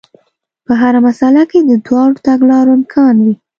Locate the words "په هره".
0.65-0.99